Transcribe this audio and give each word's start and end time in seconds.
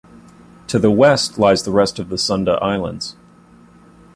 To 0.69 0.79
the 0.79 0.89
west 0.89 1.37
lies 1.37 1.61
the 1.61 1.69
rest 1.71 1.99
of 1.99 2.09
the 2.09 2.17
Sunda 2.17 2.53
Islands. 2.53 3.15